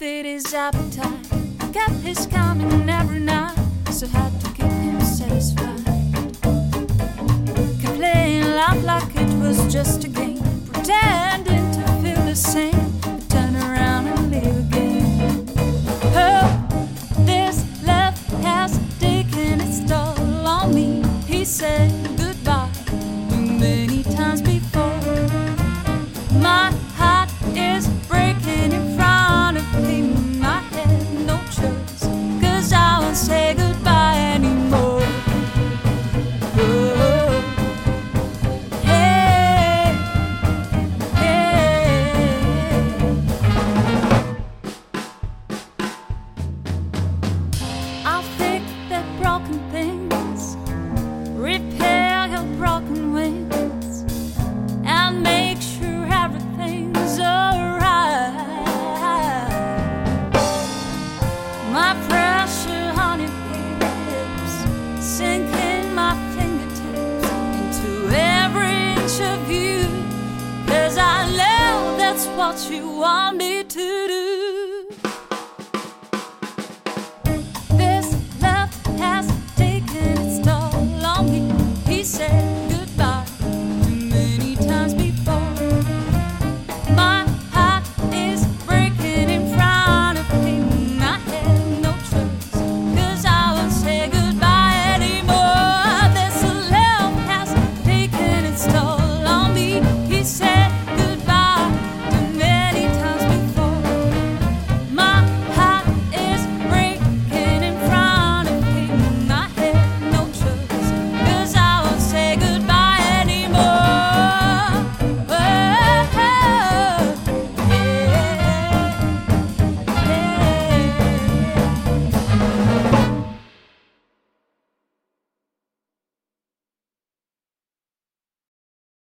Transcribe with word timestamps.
ate 0.00 0.24
his 0.24 0.54
appetite, 0.54 1.28
kept 1.72 2.00
his 2.02 2.26
coming 2.26 2.88
every 2.88 3.20
night, 3.20 3.54
so 3.90 4.06
had 4.06 4.32
to 4.40 4.46
keep 4.52 4.72
him 4.86 5.00
satisfied. 5.02 5.84
Kept 7.82 7.96
playing 7.96 8.54
life 8.54 8.82
like 8.84 9.14
it 9.16 9.30
was 9.38 9.70
just 9.70 10.04
a 10.04 10.08
game, 10.08 10.40
pretending 10.72 11.70
to 11.72 11.82
feel 12.02 12.22
the 12.24 12.34
same, 12.34 12.90
but 13.02 13.28
turn 13.28 13.54
around 13.56 14.06
and 14.06 14.30
leave 14.30 14.58
again. 14.66 15.46
Oh, 16.16 16.48
this 17.26 17.64
love 17.84 18.16
has 18.42 18.78
taken 18.98 19.60
its 19.60 19.80
toll 19.86 20.46
on 20.46 20.74
me. 20.74 21.02
He 21.26 21.44
said 21.44 21.90
goodbye 22.16 22.70
many 23.30 24.04
times 24.04 24.40
before. 24.40 24.57
that's 72.18 72.36
what 72.36 72.68
you 72.68 72.88
want 72.88 73.36
me 73.36 73.62
to 73.62 74.06
do. 74.08 74.27